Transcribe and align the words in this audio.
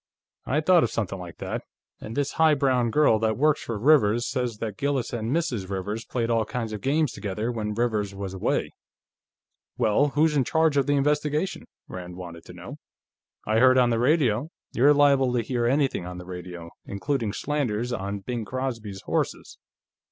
"I 0.47 0.61
thought 0.61 0.83
of 0.83 0.89
something 0.89 1.19
like 1.19 1.37
that. 1.37 1.61
And 1.99 2.17
this 2.17 2.31
high 2.31 2.55
brown 2.55 2.89
girl 2.89 3.19
that 3.19 3.37
works 3.37 3.61
for 3.61 3.77
Rivers 3.77 4.27
says 4.27 4.57
that 4.57 4.75
Gillis 4.75 5.13
and 5.13 5.29
Mrs. 5.29 5.69
Rivers 5.69 6.05
played 6.05 6.31
all 6.31 6.43
kinds 6.43 6.73
of 6.73 6.81
games 6.81 7.11
together, 7.11 7.51
when 7.51 7.75
Rivers 7.75 8.15
was 8.15 8.33
away." 8.33 8.71
"Well, 9.77 10.07
who's 10.07 10.35
in 10.35 10.43
charge 10.43 10.75
of 10.75 10.87
the 10.87 10.95
investigation?" 10.95 11.65
Rand 11.87 12.15
wanted 12.15 12.45
to 12.45 12.53
know. 12.53 12.77
"I 13.45 13.59
heard, 13.59 13.77
on 13.77 13.91
the 13.91 13.99
radio..." 13.99 14.49
"You're 14.73 14.91
liable 14.95 15.31
to 15.33 15.43
hear 15.43 15.67
anything 15.67 16.07
on 16.07 16.17
the 16.17 16.25
radio, 16.25 16.71
including 16.83 17.31
slanders 17.31 17.93
on 17.93 18.21
Bing 18.21 18.43
Crosby's 18.43 19.03
horses. 19.03 19.59